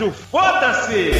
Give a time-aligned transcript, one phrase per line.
[0.00, 1.12] episódio Foda-se!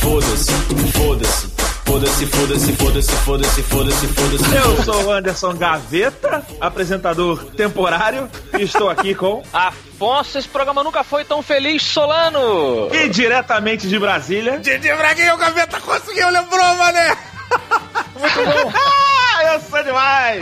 [0.00, 0.52] Foda-se,
[0.92, 1.46] foda-se,
[1.84, 4.54] foda-se, foda-se, foda-se, foda-se, foda-se, foda-se.
[4.54, 9.42] Eu sou o Anderson Gaveta, apresentador temporário, e estou aqui com.
[9.52, 12.88] Afonso, esse programa nunca foi tão feliz, Solano!
[12.94, 14.58] E diretamente de Brasília.
[14.58, 17.16] Didi Braguinha, o Gaveta conseguiu, lembrou, mané?
[18.22, 20.40] Ah, eu sou demais!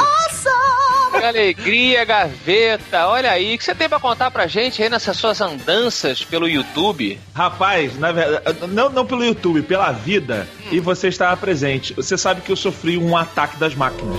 [1.19, 3.07] Que alegria, gaveta!
[3.09, 6.49] Olha aí, o que você tem pra contar pra gente aí nessas suas andanças pelo
[6.49, 7.19] YouTube?
[7.35, 11.93] Rapaz, na verdade, não, não pelo YouTube, pela vida, e você estava presente.
[11.95, 14.17] Você sabe que eu sofri um ataque das máquinas.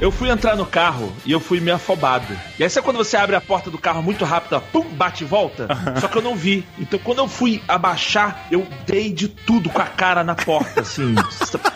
[0.00, 2.38] Eu fui entrar no carro e eu fui meio afobado.
[2.56, 5.24] E aí sabe quando você abre a porta do carro muito rápido, ó, pum, bate
[5.24, 5.66] e volta?
[6.00, 6.64] Só que eu não vi.
[6.78, 11.16] Então quando eu fui abaixar, eu dei de tudo com a cara na porta, assim.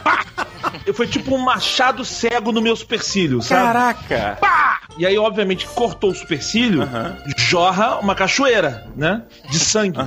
[0.05, 0.25] Pá!
[0.87, 3.63] Eu foi tipo um machado cego no meu supercílio, sabe?
[3.63, 4.39] Caraca!
[4.41, 4.81] Pá!
[4.99, 6.83] E aí, obviamente, cortou o supercílio,
[7.37, 9.23] jorra uma cachoeira, né?
[9.49, 9.99] De sangue.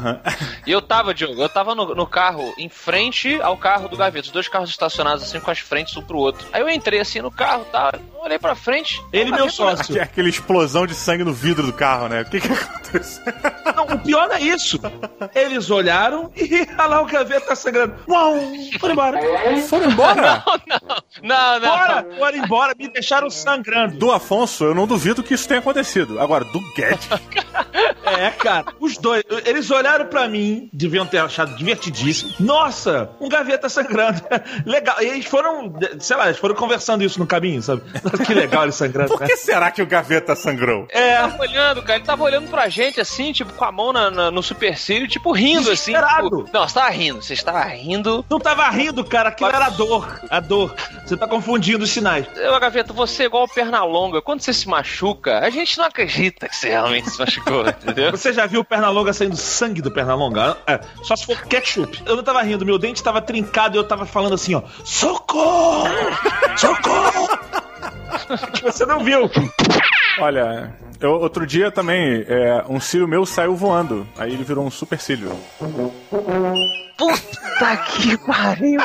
[0.65, 4.27] E eu tava, Diogo, eu tava no, no carro, em frente ao carro do gaveta,
[4.27, 6.47] os dois carros estacionados assim com as frentes um pro outro.
[6.53, 7.93] Aí eu entrei assim no carro, tá?
[8.23, 9.01] Olhei pra frente.
[9.11, 9.93] Ele, meu sócio.
[9.93, 12.21] Que é aquela explosão de sangue no vidro do carro, né?
[12.21, 13.23] O que que aconteceu?
[13.75, 14.79] Não, o pior não é isso.
[15.33, 17.95] Eles olharam e olha lá o gaveta tá sangrando.
[18.07, 18.35] Uau!
[18.79, 19.19] Foram embora.
[19.67, 20.43] Foram embora?
[21.23, 21.69] Não, não.
[21.69, 22.07] Bora!
[22.17, 23.97] Foram embora, me deixaram sangrando.
[23.97, 26.19] Do Afonso, eu não duvido que isso tenha acontecido.
[26.19, 27.07] Agora, do Guedes,
[28.05, 28.65] É, cara.
[28.79, 29.23] Os dois.
[29.45, 32.33] Eles olharam pra mim, deviam ter achado divertidíssimo.
[32.39, 34.21] Nossa, um gaveta sangrando.
[34.65, 34.95] Legal.
[35.01, 37.81] E eles foram, sei lá, eles foram conversando isso no caminho, sabe?
[38.25, 39.27] Que legal ele sangrando, por né?
[39.27, 40.87] que será que o Gaveta sangrou?
[40.89, 41.17] É.
[41.17, 44.31] tava olhando, cara, ele tava olhando pra gente assim, tipo, com a mão na- na-
[44.31, 45.91] no supercílio, tipo, rindo assim.
[45.91, 46.43] Desesperado.
[46.45, 48.25] Tipo, não, você tava rindo, você estava rindo.
[48.29, 49.29] Não tava rindo, cara.
[49.29, 50.19] Aquilo era a dor.
[50.29, 50.73] A dor.
[51.05, 52.25] Você tá confundindo os sinais.
[52.35, 54.21] Eu, Gaveta, você é igual o Pernalonga.
[54.21, 58.11] Quando você se machuca, a gente não acredita que você realmente se machucou, entendeu?
[58.11, 60.57] Você já viu o Pernalonga saindo sangue do Pernalonga?
[60.67, 62.01] É, só se for ketchup.
[62.05, 64.61] Eu não tava rindo, meu dente tava trincado e eu tava falando assim, ó.
[64.83, 65.89] Socorro!
[66.57, 67.29] Socorro!
[68.63, 69.29] Você não viu.
[70.19, 74.07] Olha, eu, outro dia também, é, um cílio meu saiu voando.
[74.17, 75.31] Aí ele virou um super cílio.
[76.97, 78.81] Puta que pariu!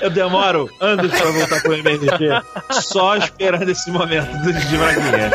[0.00, 2.28] Eu demoro anos pra voltar pro MRG
[2.70, 5.30] só esperando esse momento do de Braguinha.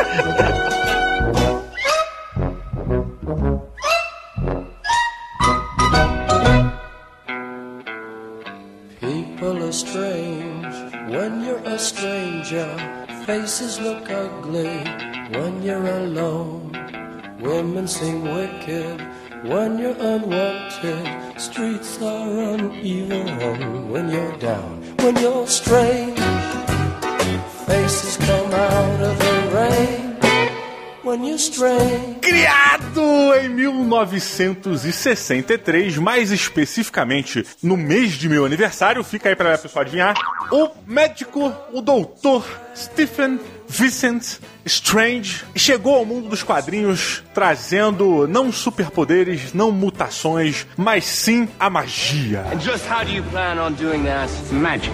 [34.48, 40.14] 1963, mais especificamente no mês de meu aniversário, fica aí pra pessoal adivinhar,
[40.50, 49.52] o médico, o doutor Stephen Vincent Strange chegou ao mundo dos quadrinhos trazendo não superpoderes,
[49.52, 52.44] não mutações, mas sim a magia.
[52.60, 54.92] Just how do you plan on doing that magic?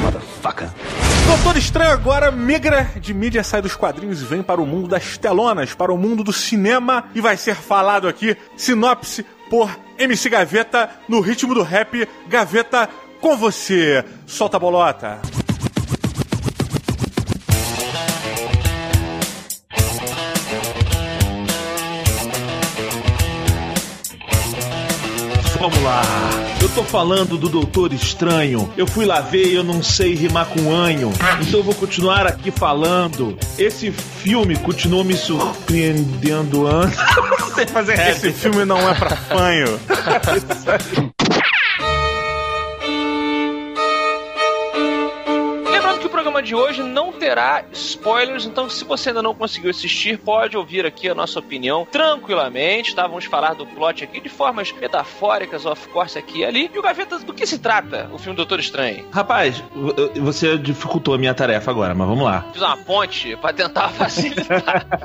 [0.00, 0.70] Motherfucker.
[1.42, 5.16] Doutor Estranho agora migra de mídia, sai dos quadrinhos e vem para o mundo das
[5.16, 10.90] telonas, para o mundo do cinema e vai ser falado aqui, sinopse por MC Gaveta,
[11.08, 12.90] no ritmo do rap, Gaveta
[13.22, 14.04] com você.
[14.26, 15.18] Solta a bolota.
[25.58, 26.29] Vamos lá.
[26.70, 28.72] Eu tô falando do Doutor Estranho.
[28.76, 31.10] Eu fui lá ver e eu não sei rimar com anho.
[31.40, 33.36] Então eu vou continuar aqui falando.
[33.58, 36.96] Esse filme continuou me surpreendendo antes.
[37.40, 38.10] não sei fazer rap.
[38.10, 39.80] Esse filme não é pra fanho.
[46.40, 50.84] programa de hoje não terá spoilers, então se você ainda não conseguiu assistir, pode ouvir
[50.86, 53.06] aqui a nossa opinião tranquilamente, tá?
[53.06, 56.70] Vamos falar do plot aqui de formas metafóricas, of course, aqui e ali.
[56.72, 59.04] E o Gaveta, do que se trata o filme Doutor Estranho?
[59.12, 59.62] Rapaz,
[60.20, 62.44] você dificultou a minha tarefa agora, mas vamos lá.
[62.52, 64.86] Fiz uma ponte pra tentar facilitar.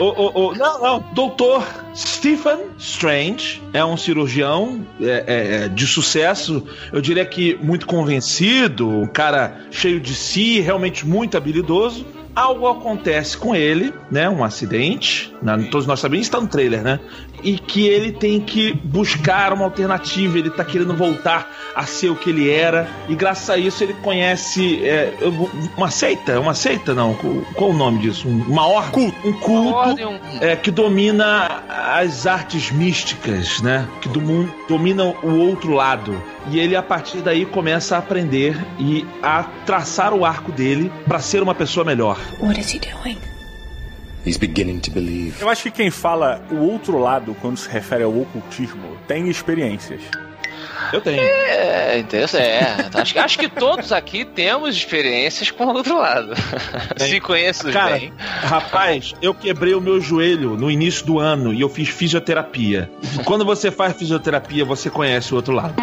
[0.00, 1.00] O, o- o- não, não.
[1.12, 1.64] Doutor
[1.94, 8.88] Stephen Strange é um cirurgião é, é, é, de sucesso, eu diria que muito convencido,
[8.88, 12.06] um cara cheio de si, realmente muito habilidoso.
[12.36, 14.28] Algo acontece com ele, né?
[14.28, 15.34] Um acidente.
[15.42, 17.00] né, todos nós sabemos, está no trailer, né?
[17.42, 20.38] E que ele tem que buscar uma alternativa.
[20.38, 22.88] Ele tá querendo voltar a ser o que ele era.
[23.08, 27.14] E graças a isso ele conhece é, eu vou- uma seita, uma seita não.
[27.54, 28.28] Qual, o nome disso?
[28.28, 33.86] Um- Uma ordem, um culto Ordem, um- é, que domina as artes místicas, né?
[34.00, 36.20] Que do mundo domina o outro lado.
[36.50, 41.18] E ele a partir daí começa a aprender e a traçar o arco dele para
[41.18, 42.18] ser uma pessoa melhor.
[42.40, 43.18] What is he doing?
[44.24, 45.40] He's beginning to believe.
[45.40, 50.02] Eu acho que quem fala o outro lado quando se refere ao ocultismo tem experiências.
[50.92, 51.20] Eu tenho.
[51.20, 52.42] É, interessante.
[52.44, 56.34] É, acho, que- acho que todos aqui temos experiências com o outro lado.
[56.96, 58.12] Se conheço Cara, bem.
[58.42, 62.90] rapaz, eu quebrei o meu joelho no início do ano e eu fiz fisioterapia.
[63.24, 65.74] Quando você faz fisioterapia, você conhece o outro lado.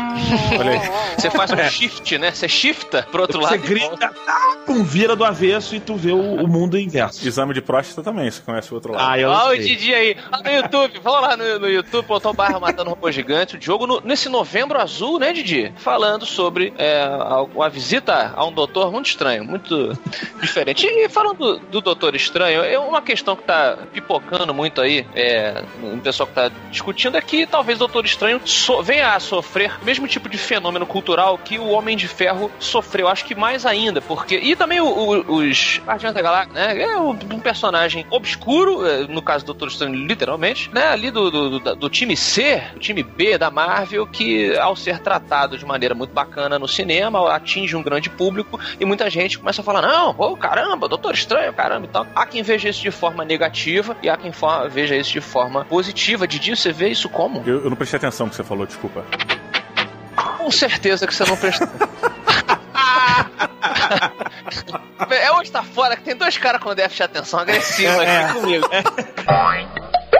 [0.59, 0.91] Olha aí.
[1.17, 2.31] Você faz um shift, né?
[2.31, 3.55] Você shifta pro outro Você lado.
[3.55, 7.25] e grita, ah, pum, vira do avesso e tu vê o, o mundo inverso.
[7.27, 9.09] Exame de próstata também, você conhece o outro lado.
[9.11, 9.63] Ah, eu Olha o.
[9.63, 13.55] Didi aí, lá no YouTube, vamos lá no, no YouTube, botou barra matando robô gigante,
[13.55, 14.29] o Diogo no- nesse
[14.63, 15.73] novembro azul, né, Didi?
[15.75, 19.97] Falando sobre é, a, a visita a um doutor muito estranho, muito
[20.41, 20.87] diferente.
[20.87, 25.63] E falando do, do doutor estranho, é uma questão que tá pipocando muito aí, é,
[25.81, 29.71] no pessoal que tá discutindo, é que talvez o doutor estranho so- venha a sofrer
[29.81, 33.65] o mesmo tipo de fenômeno cultural que o Homem de Ferro sofreu, acho que mais
[33.65, 34.37] ainda, porque.
[34.37, 36.81] E também o- o- os Guardiões da Galáxia, né?
[36.81, 40.87] É um um personagem obscuro, é, no caso do Doutor Estranho, literalmente, né?
[40.87, 44.99] Ali do, do, do- do time C, do time B da Marvel, que ao ser
[44.99, 49.61] tratado de maneira muito bacana no cinema, atinge um grande público e muita gente começa
[49.61, 52.07] a falar: não, pô, caramba, Doutor Estranho, caramba e tal.
[52.15, 54.31] Há quem veja isso de forma negativa e há quem
[54.69, 56.27] veja isso de forma positiva.
[56.27, 57.43] Didi, você vê isso como?
[57.45, 59.03] Eu, eu não prestei atenção no que você falou, desculpa.
[60.15, 61.67] Com certeza que você não prestou.
[65.09, 68.67] é hoje tá fora que tem dois caras com déficit de atenção agressivo aqui comigo.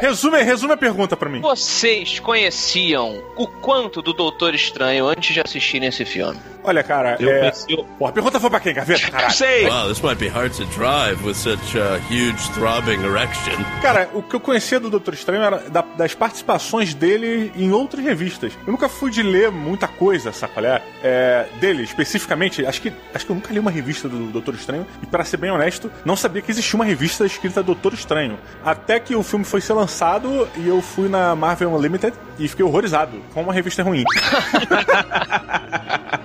[0.02, 1.42] Resume, resume a pergunta pra mim.
[1.42, 6.40] Vocês conheciam o quanto do Doutor Estranho antes de assistirem esse filme?
[6.64, 7.52] Olha, cara, Eu é...
[7.78, 9.12] o- Pô, a pergunta foi pra quem, Gaveta?
[9.12, 9.34] Caralho.
[9.34, 9.68] Sei!
[9.70, 13.54] Wow, this might be hard to drive with such a huge throbbing erection.
[13.82, 18.04] Cara, o que eu conhecia do Doutor Estranho era da- das participações dele em outras
[18.04, 18.54] revistas.
[18.66, 20.82] Eu nunca fui de ler muita coisa, sacolé?
[21.04, 24.88] É, dele, especificamente, acho que, acho que eu nunca li uma revista do Doutor Estranho
[25.02, 28.40] e, para ser bem honesto, não sabia que existia uma revista escrita Doutor Estranho.
[28.64, 32.64] Até que o filme foi ser lançado e eu fui na Marvel Unlimited e fiquei
[32.66, 33.22] horrorizado.
[33.34, 34.04] Como uma revista ruim.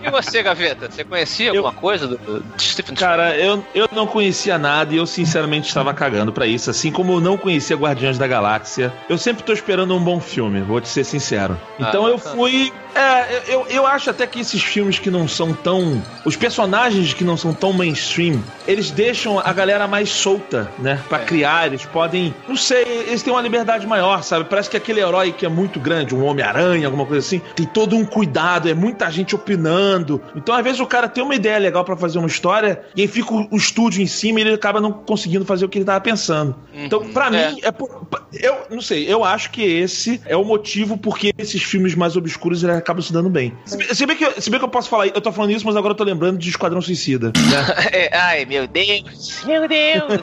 [0.08, 0.90] E você, Gaveta?
[0.90, 5.06] Você conhecia alguma coisa do, do Stephen Cara, eu, eu não conhecia nada e eu
[5.06, 6.70] sinceramente estava cagando pra isso.
[6.70, 8.93] Assim como eu não conhecia Guardiões da Galáxia.
[9.08, 11.58] Eu sempre tô esperando um bom filme, vou te ser sincero.
[11.78, 12.37] Então Ah, eu bacana.
[12.37, 12.72] fui.
[13.00, 16.02] É, eu, eu acho até que esses filmes que não são tão.
[16.24, 21.00] Os personagens que não são tão mainstream, eles deixam a galera mais solta, né?
[21.08, 21.24] Pra É.
[21.24, 22.34] criar, eles podem.
[22.48, 24.46] Não sei, eles têm uma liberdade maior, sabe?
[24.46, 27.94] Parece que aquele herói que é muito grande, um Homem-Aranha, alguma coisa assim, tem todo
[27.94, 30.20] um cuidado, é muita gente opinando.
[30.34, 33.06] Então, às vezes, o cara tem uma ideia legal pra fazer uma história e aí
[33.08, 35.84] fica o, o estúdio em cima e ele acaba não conseguindo fazer o que ele
[35.84, 36.56] tava pensando.
[36.74, 37.52] Então, pra É.
[37.52, 41.62] mim, é por- eu não sei, eu acho que esse é o motivo porque esses
[41.62, 43.52] filmes mais obscuros acabam se dando bem.
[43.66, 45.50] Se, bem- se bem que, eu- se bem que eu posso falar, eu tô falando
[45.52, 47.28] isso, mas agora eu tô lembrando de Esquadrão Suicida.
[47.28, 48.08] né?
[48.12, 49.42] Ai, meu Deus.
[49.44, 50.22] Meu Deus.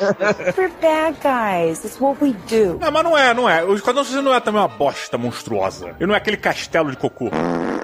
[0.57, 1.83] We're bad guys.
[1.85, 2.77] It's what we do.
[2.79, 3.63] Não, mas não é, não é.
[3.63, 5.89] O Esquadrão Suicida não é também uma bosta monstruosa.
[5.99, 7.29] Ele não é aquele castelo de cocô.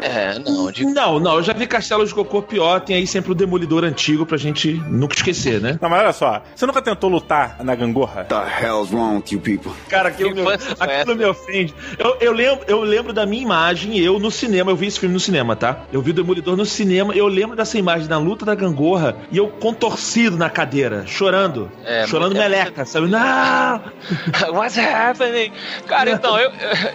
[0.01, 3.31] É, não, de Não, não, eu já vi Castelo de Cocô pior, tem aí sempre
[3.31, 5.77] o Demolidor antigo pra gente nunca esquecer, né?
[5.79, 6.41] Não, mas olha só.
[6.55, 8.23] Você nunca tentou lutar na gangorra?
[8.25, 9.71] The hell's wrong with you people?
[9.87, 10.47] Cara, aquilo, Que me,
[10.79, 11.73] aquilo me ofende.
[11.99, 15.13] Eu, eu, lembro, eu lembro da minha imagem, eu no cinema, eu vi esse filme
[15.13, 15.83] no cinema, tá?
[15.91, 19.37] Eu vi o Demolidor no cinema, eu lembro dessa imagem na luta da gangorra e
[19.37, 21.71] eu contorcido na cadeira, chorando.
[21.85, 23.07] É, chorando é- meleca, sabe?
[23.07, 23.81] Não!
[24.53, 25.51] What's happening?
[25.85, 26.51] Cara, então, eu,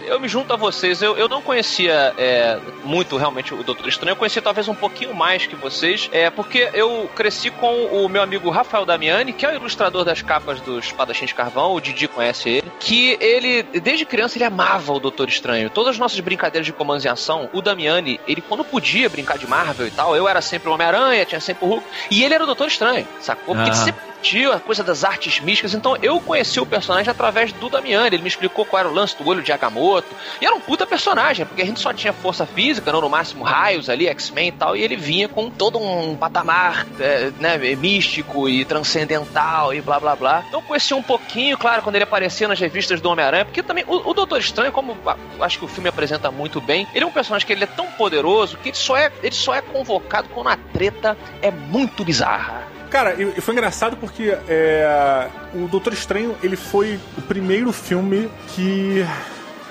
[0.07, 1.01] eu me junto a vocês.
[1.01, 4.13] Eu, eu não conhecia é, muito realmente o Doutor Estranho.
[4.13, 8.21] Eu conheci talvez um pouquinho mais que vocês, é porque eu cresci com o meu
[8.21, 12.07] amigo Rafael Damiani, que é o ilustrador das capas do Espadachim de Carvão, o Didi
[12.07, 15.69] conhece ele, que ele, desde criança, ele amava o Doutor Estranho.
[15.69, 19.47] Todas as nossas brincadeiras de comandos em ação, o Damiani, ele quando podia brincar de
[19.47, 22.43] Marvel e tal, eu era sempre o Homem-Aranha, tinha sempre o Hulk, e ele era
[22.43, 23.55] o Doutor Estranho, sacou?
[23.55, 23.73] Porque Ah.
[23.73, 27.69] ele sempre curtia a coisa das artes místicas, então eu conheci o personagem através do
[27.69, 30.59] Damiani, ele me explicou qual era o lance do olho de Agamotto, e era um
[30.59, 34.49] puta personagem, porque a gente só tinha força física, não no máximo raios ali, X-Men
[34.49, 39.81] e tal, e ele vinha com todo um patamar é, né, místico e transcendental e
[39.81, 40.43] blá blá blá.
[40.47, 43.83] Então eu conheci um pouquinho, claro, quando ele aparecia nas revistas do Homem-Aranha, porque também
[43.87, 44.97] o, o Doutor Estranho, como
[45.39, 47.85] acho que o filme apresenta muito bem, ele é um personagem que ele é tão
[47.91, 52.76] poderoso que ele só é, ele só é convocado quando a treta é muito bizarra.
[52.89, 59.05] Cara, e foi engraçado porque é, o Doutor Estranho ele foi o primeiro filme que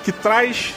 [0.05, 0.75] que traz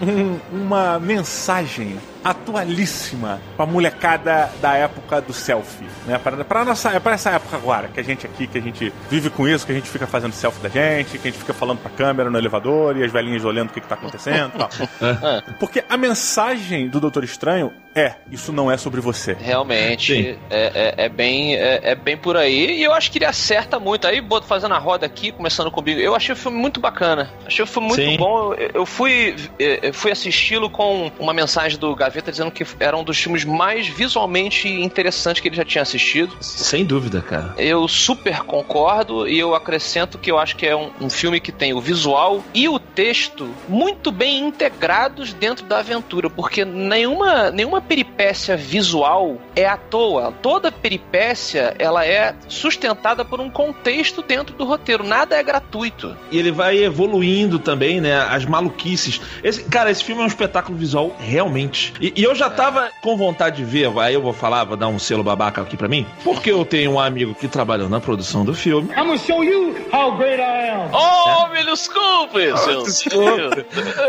[0.00, 6.18] um- uma mensagem atualíssima pra molecada da época do selfie, né?
[6.18, 8.92] Para, para nossa, é para essa época agora, que a gente aqui, que a gente
[9.10, 11.52] vive com isso, que a gente fica fazendo selfie da gente, que a gente fica
[11.54, 14.68] falando pra câmera no elevador e as velhinhas olhando o que, que tá acontecendo tal.
[15.58, 19.36] Porque a mensagem do Doutor Estranho é: isso não é sobre você.
[19.38, 22.78] Realmente, é, é- é bem, é, é bem por aí.
[22.78, 24.06] E eu acho que ele acerta muito.
[24.06, 27.30] Aí, Boto, fazendo a roda aqui, começando comigo, eu achei o filme muito bacana.
[27.46, 28.16] Achei o filme muito Sim.
[28.16, 28.54] bom.
[28.54, 33.04] Eu, eu fui, eu fui assisti-lo com uma mensagem do Gaveta dizendo que era um
[33.04, 36.36] dos filmes mais visualmente interessantes que ele já tinha assistido.
[36.40, 37.54] Sem dúvida, cara.
[37.58, 41.52] Eu super concordo e eu acrescento que eu acho que é um, um filme que
[41.52, 47.80] tem o visual e o texto muito bem integrados dentro da aventura, porque nenhuma, nenhuma
[47.88, 50.32] peripécia visual é à toa.
[50.42, 55.04] Toda peripécia ela é sustentada por um contexto dentro do roteiro.
[55.04, 56.16] Nada é gratuito.
[56.30, 58.18] E ele vai evoluindo também, né?
[58.20, 59.20] As maluquices.
[59.42, 61.92] Esse, cara, esse filme é um espetáculo visual, realmente.
[62.00, 64.88] E, e eu já tava com vontade de ver, aí eu vou falar, vou dar
[64.88, 68.44] um selo babaca aqui pra mim, porque eu tenho um amigo que trabalhou na produção
[68.44, 68.88] do filme.
[68.90, 70.90] I'm gonna show you how great I am.
[70.92, 72.84] Oh, me desculpe, seu.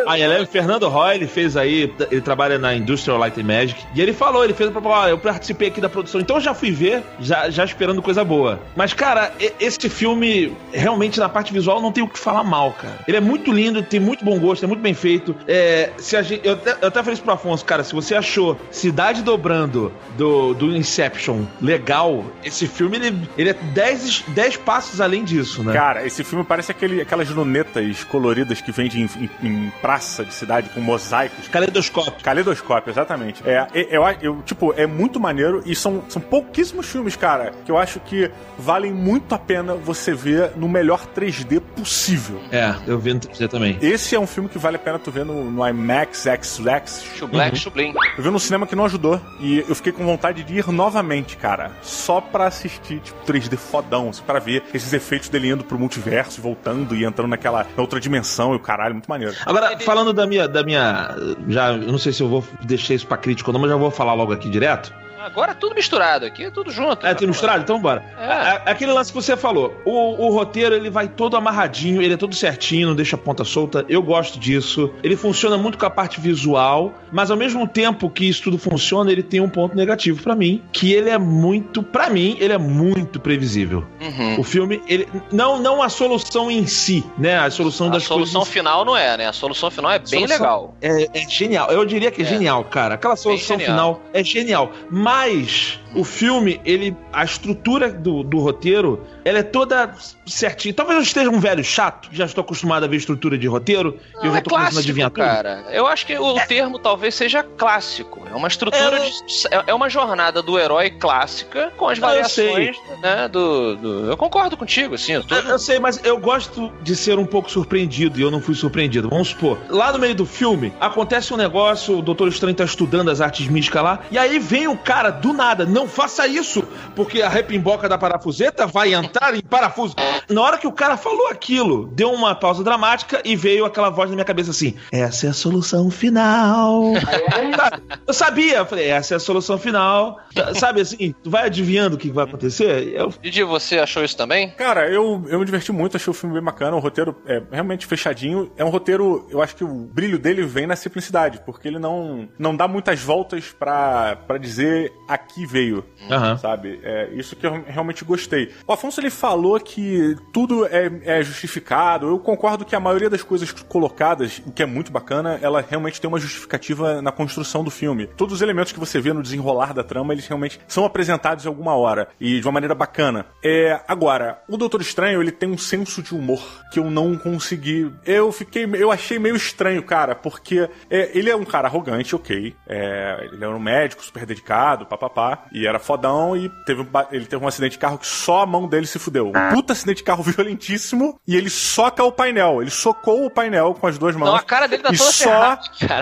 [0.07, 3.43] Aí ele é o Fernando Roy, ele fez aí, ele trabalha na Industrial Light and
[3.43, 3.62] Magic,
[3.95, 6.53] e ele falou, ele fez pra falar, eu participei aqui da produção, então eu já
[6.53, 8.59] fui ver, já, já esperando coisa boa.
[8.75, 12.99] Mas, cara, esse filme, realmente, na parte visual, não tem o que falar mal, cara.
[13.07, 15.35] Ele é muito lindo, tem muito bom gosto, é muito bem feito.
[15.47, 18.15] É, se a gente, eu, até, eu até falei isso pro Afonso, cara, se você
[18.15, 24.99] achou Cidade Dobrando do, do Inception legal, esse filme, ele, ele é 10 dez passos
[25.01, 25.73] além disso, né?
[25.73, 30.33] Cara, esse filme parece aquele, aquelas lunetas coloridas que vendem em, em- em praça de
[30.33, 31.47] cidade com mosaicos.
[31.47, 32.13] Caleidoscópio.
[32.23, 33.41] Caleidoscópio, exatamente.
[33.45, 37.71] É, é- eu, eu, tipo, é muito maneiro e são, são pouquíssimos filmes, cara, que
[37.71, 42.39] eu acho que valem muito a pena você ver no melhor 3D possível.
[42.51, 43.77] É, eu vi no 3D também.
[43.81, 46.59] Esse é um filme que vale a pena tu ver no, no IMAX, XX.
[46.59, 47.93] Black Sublime.
[48.17, 51.37] Eu vi no cinema que não ajudou e eu fiquei com vontade de ir novamente,
[51.37, 51.71] cara.
[51.81, 56.41] Só pra assistir, tipo, 3D fodão, assim, pra ver esses efeitos dele indo pro multiverso,
[56.41, 59.35] voltando e entrando naquela na outra dimensão e o caralho, muito maneiro.
[59.45, 61.15] Agora, falando da minha, da minha.
[61.47, 64.13] Já, eu não sei se eu vou deixar isso pra crítico mas já vou falar
[64.13, 64.93] logo aqui direto.
[65.23, 67.05] Agora é tudo misturado aqui, é tudo junto.
[67.05, 67.63] É, tem misturado?
[67.63, 68.03] Então bora.
[68.19, 68.25] É.
[68.25, 69.73] A- Aquele lance que você falou.
[69.85, 73.43] O, o roteiro, ele vai todo amarradinho, ele é todo certinho, não deixa a ponta
[73.43, 73.85] solta.
[73.87, 74.91] Eu gosto disso.
[75.03, 79.11] Ele funciona muito com a parte visual, mas ao mesmo tempo que isso tudo funciona,
[79.11, 82.57] ele tem um ponto negativo pra mim, que ele é muito, pra mim, ele é
[82.57, 83.85] muito previsível.
[84.01, 84.39] Uhum.
[84.39, 87.37] O filme, ele não não a solução em si, né?
[87.37, 89.27] A solução A das solução coisas final não é, né?
[89.27, 90.75] A solução final é bem legal.
[90.81, 91.69] É, é genial.
[91.71, 92.27] Eu diria que é, É.
[92.27, 92.95] genial, cara.
[92.95, 94.71] Aquela solução final é genial.
[94.89, 96.95] Mas paz o filme, ele.
[97.11, 99.93] A estrutura do, do roteiro, ela é toda
[100.25, 100.73] certinha.
[100.73, 103.99] Talvez eu esteja um velho chato, já estou acostumado a ver estrutura de roteiro.
[104.15, 105.23] e eu Não, já é a adivinhar tudo.
[105.23, 105.65] cara.
[105.71, 108.21] Eu acho que o termo talvez seja clássico.
[108.31, 109.13] É uma estrutura É, de.
[109.51, 113.27] É é uma jornada do herói clássica com as Não, variações, né?
[113.27, 115.13] Do, do- Eu concordo contigo, assim.
[115.13, 115.35] Eu tô...
[115.35, 118.55] Eu, eu sei, mas eu gosto de ser um pouco surpreendido e eu não fui
[118.55, 119.09] surpreendido.
[119.09, 123.09] Vamos supor, lá no meio do filme, acontece um negócio, o Doutor Estranho tá estudando
[123.09, 126.63] as artes místicas lá, e aí vem o cara do nada, não faça isso,
[126.95, 129.95] porque a repimboca da parafuseta vai entrar em parafuso.
[130.29, 134.09] Na hora que o cara falou aquilo, deu uma pausa dramática e veio aquela voz
[134.09, 136.93] na minha cabeça assim: essa é a solução final.
[138.05, 140.19] Eu sabia, eu falei, essa é a solução final.
[140.55, 142.93] Sabe assim, tu vai adivinhando o que vai acontecer?
[142.93, 144.49] Eu Didi, você achou isso também?
[144.51, 147.85] Cara, eu, eu me diverti muito, achei o filme bem bacana, o roteiro é realmente
[147.85, 148.51] fechadinho.
[148.57, 152.27] É um roteiro, eu acho que o brilho dele vem na simplicidade, porque ele não,
[152.37, 155.72] não dá muitas voltas pra dizer aqui veio.
[155.73, 156.37] Cheio, Aham.
[156.37, 156.79] sabe?
[156.83, 158.51] É isso que eu realmente gostei.
[158.67, 162.07] O Afonso ele falou que tudo é, é justificado.
[162.07, 165.99] Eu concordo que a maioria das coisas colocadas, o que é muito bacana, ela realmente
[165.99, 168.07] tem uma justificativa na construção do filme.
[168.07, 171.47] Todos os elementos que você vê no desenrolar da trama, eles realmente são apresentados em
[171.47, 173.25] alguma hora e de uma maneira bacana.
[173.43, 177.91] É, agora, o Doutor Estranho, ele tem um senso de humor que eu não consegui.
[178.05, 182.55] Eu fiquei, eu achei meio estranho, cara, porque é, ele é um cara arrogante, ok.
[182.67, 187.25] É, ele era um médico super dedicado, papapá, e era fodão e teve um, ele
[187.25, 189.29] teve um acidente de carro que só a mão dele se fudeu.
[189.29, 192.61] Um puta acidente de carro violentíssimo e ele soca o painel.
[192.61, 194.29] Ele socou o painel com as duas mãos.
[194.29, 195.57] Não, a cara dele tá e toda só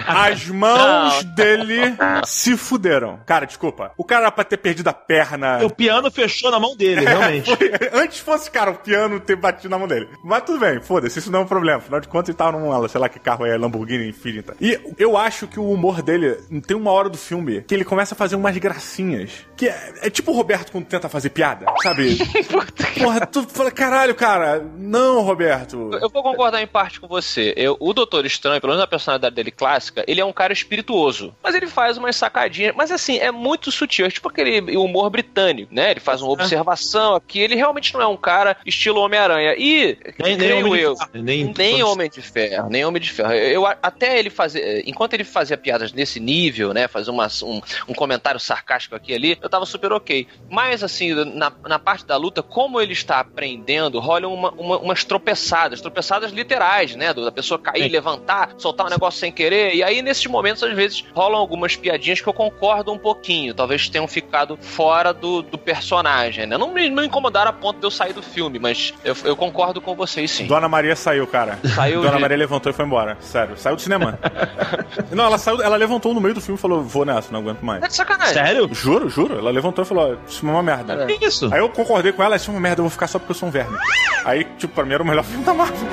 [0.08, 3.20] as mãos dele se fuderam.
[3.26, 3.92] Cara, desculpa.
[3.98, 5.64] O cara era pra ter perdido a perna.
[5.66, 7.56] O piano fechou na mão dele, realmente.
[7.56, 10.08] Foi- antes fosse, cara, o piano ter batido na mão dele.
[10.24, 11.78] Mas tudo bem, foda-se, isso não é um problema.
[11.80, 14.56] Afinal de contas, ele tava num, sei lá que carro é, Lamborghini Infinita.
[14.60, 16.36] E eu acho que o humor dele,
[16.68, 19.46] tem uma hora do filme que ele começa a fazer umas gracinhas.
[19.58, 22.18] Que é, é tipo o Roberto quando tenta fazer piada, sabe?
[23.00, 25.92] Porra, tu fala, caralho, cara, não, Roberto.
[26.02, 27.54] Eu vou concordar em parte com você.
[27.56, 31.36] Eu, o Doutor Estranho, pelo menos a personalidade dele clássica, ele é um cara espirituoso.
[31.44, 32.74] Mas ele faz umas sacadinhas.
[32.76, 34.06] Mas assim, é muito sutil.
[34.06, 35.92] É tipo aquele humor britânico, né?
[35.92, 37.40] Ele faz uma observação aqui.
[37.40, 39.54] Ele realmente não é um cara estilo Homem-Aranha.
[39.58, 43.02] E, Nem- nem creio Homem de eu, Ferro, nem- nem Homem de Ferro, nem Homem
[43.02, 43.32] de Ferro.
[43.34, 44.84] Eu, eu- até ele fazer.
[44.88, 46.88] Enquanto ele fazia piadas nesse nível, né?
[46.88, 47.22] Fazer um,
[47.88, 50.28] um comentário sarcástico aqui e ali, eu tava super ok.
[50.50, 55.04] Mas assim, na, na parte da luta, como ele está aprendendo, rolam uma, uma- umas
[55.04, 57.14] tropeçadas, tropeçadas literais, né?
[57.14, 57.90] Da pessoa cair, Sim.
[57.90, 59.76] levantar, soltar um negócio sem querer.
[59.76, 63.54] E aí, nesses momentos, às vezes, rolam algumas piadinhas que eu concordo um pouquinho.
[63.54, 66.58] Talvez tenham ficado fora do, do personagem, né?
[66.58, 69.82] Não me não incomodaram a ponto de eu sair do filme, mas eu, eu concordo
[69.82, 70.46] com vocês sim.
[70.48, 71.60] Dona Maria saiu, cara.
[71.76, 73.18] Saiu Dona de- Maria levantou e foi embora.
[73.22, 74.20] Sério, saiu do cinema.
[75.12, 77.62] não, ela saiu, ela levantou no meio do filme e falou: vou nessa, não aguento
[77.62, 77.82] mais.
[77.82, 78.34] Tá de sacanagem.
[78.34, 78.70] Sério?
[78.74, 79.21] Juro, juro.
[79.30, 81.06] Ela levantou e falou: Isso é uma merda.
[81.06, 81.54] Que isso?
[81.54, 83.36] Aí eu concordei com ela, isso é uma merda, eu vou ficar só porque eu
[83.36, 83.78] sou um verme.
[84.26, 85.88] Aí, tipo, pra mim era o melhor filme da Marvel.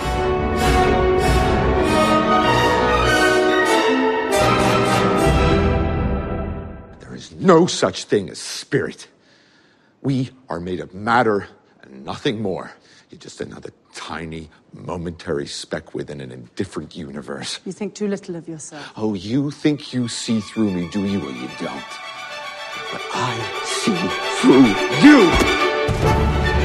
[7.01, 9.09] There is no such thing as spirit.
[10.03, 11.49] We are made of matter
[11.83, 12.71] and nothing more.
[13.11, 17.59] You're just another tiny, momentary speck within an indifferent universe.
[17.65, 18.93] You think too little of yourself.
[18.97, 21.21] Oh, you think you see through me, do you?
[21.21, 21.93] Well, you don't.
[22.91, 24.09] But I see
[24.41, 24.69] through
[25.05, 26.58] you!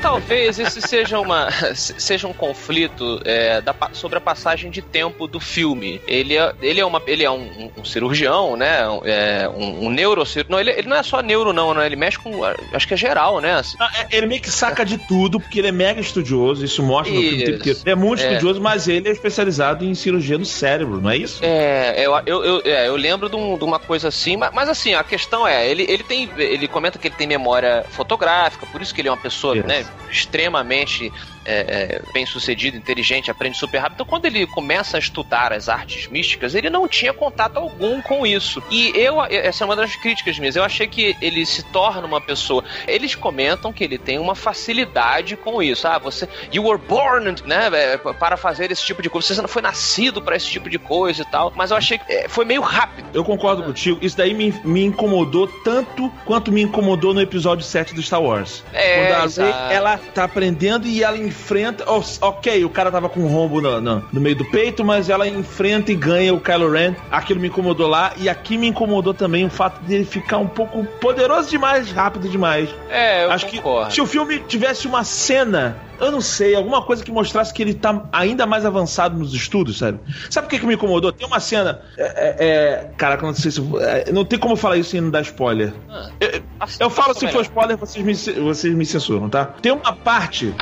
[0.00, 5.38] Talvez esse seja, uma, seja um conflito é, da sobre a passagem de tempo do
[5.40, 6.00] filme.
[6.06, 8.88] Ele é, ele é, uma, ele é um, um cirurgião, né?
[8.88, 10.50] Um, é, um, um neurocirurgião.
[10.50, 11.86] Não, ele, ele não é só neuro, não, né?
[11.86, 12.40] Ele mexe com.
[12.72, 13.60] Acho que é geral, né?
[13.78, 17.14] Ah, é- Ele meio que saca de tudo, porque ele é mega estudioso, isso mostra
[17.14, 17.50] no filme Isso.
[17.52, 17.78] inteiro.
[17.84, 18.26] Ele é muito É.
[18.28, 21.40] estudioso, mas ele é especializado em cirurgia do cérebro, não é isso?
[21.44, 24.68] É, eu, eu, eu, é, eu lembro de, um- de uma coisa assim, mas, mas
[24.68, 26.28] assim, a questão é, ele, ele tem.
[26.36, 29.66] Ele comenta que ele tem memória fotográfica, por isso que ele é uma pessoa Yes.
[29.66, 31.12] né, extremamente
[31.52, 33.94] é, bem sucedido, inteligente, aprende super rápido.
[33.94, 38.26] Então, quando ele começa a estudar as artes místicas, ele não tinha contato algum com
[38.26, 38.62] isso.
[38.70, 42.20] E eu, essa é uma das críticas minhas, eu achei que ele se torna uma
[42.20, 42.64] pessoa.
[42.86, 45.86] Eles comentam que ele tem uma facilidade com isso.
[45.86, 46.28] Ah, você.
[46.52, 47.70] You were born, né?
[47.72, 49.34] é, Para fazer esse tipo de coisa.
[49.34, 51.52] Você não foi nascido para esse tipo de coisa e tal.
[51.54, 53.08] Mas eu achei que é, foi meio rápido.
[53.12, 53.98] Eu concordo contigo.
[54.02, 58.64] Isso daí me, me incomodou tanto quanto me incomodou no episódio 7 do Star Wars.
[58.72, 59.44] É, Quando a.
[59.44, 61.84] Rey, ela tá aprendendo e ela enfrenta.
[61.88, 65.08] oh, ok, o cara tava com um rombo no, no- no meio do peito, mas
[65.08, 66.94] ela enfrenta e ganha o Kylo Ren.
[67.10, 68.12] Aquilo me incomodou lá.
[68.18, 72.68] E aqui me incomodou também o fato dele ficar um pouco poderoso demais, rápido demais.
[72.88, 73.88] É, eu Acho concordo.
[73.88, 77.62] que se o filme tivesse uma cena, eu não sei, alguma coisa que mostrasse que
[77.62, 79.98] ele tá ainda mais avançado nos estudos, sabe?
[80.30, 81.12] Sabe por que, que me incomodou?
[81.12, 81.80] Tem uma cena.
[81.96, 83.60] É, é, é, caraca, não sei se.
[83.80, 85.72] é, não tem como falar isso sem não dar spoiler.
[85.88, 86.42] Ah, Eu,
[86.80, 87.38] eu- falo se melhor.
[87.38, 89.44] for spoiler, vocês me, vocês me censuram, tá?
[89.62, 90.54] Tem uma parte.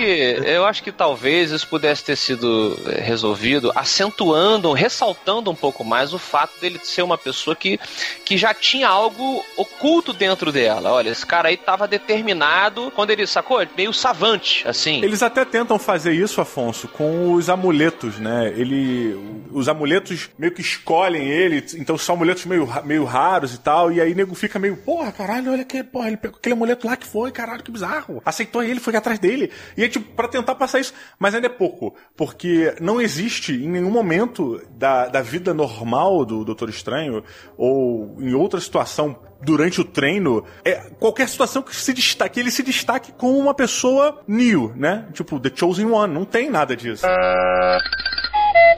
[0.00, 5.84] Que eu acho que talvez isso pudesse ter sido eh, resolvido acentuando, ressaltando um pouco
[5.84, 7.78] mais o fato dele ser uma pessoa que,
[8.24, 10.90] que já tinha algo oculto dentro dela.
[10.90, 15.02] Olha, esse cara aí tava determinado quando ele sacou, meio savante, assim.
[15.04, 18.52] Eles até tentam fazer isso, Afonso, com os amuletos, né?
[18.56, 19.18] Ele.
[19.52, 24.00] Os amuletos meio que escolhem ele, então são amuletos meio, meio raros e tal, e
[24.00, 27.06] aí nego fica meio, porra, caralho, olha que, porra, ele pegou aquele amuleto lá que
[27.06, 28.22] foi, caralho, que bizarro.
[28.24, 29.50] Aceitou ele, foi atrás dele.
[29.76, 30.94] E tipo, pra tentar passar isso.
[31.18, 36.44] Mas ainda é pouco, porque não existe em nenhum momento da, da vida normal do
[36.44, 37.22] Doutor Estranho,
[37.56, 42.62] ou em outra situação durante o treino, é qualquer situação que se destaque, ele se
[42.62, 45.06] destaque como uma pessoa new, né?
[45.12, 47.06] Tipo, The Chosen One, não tem nada disso.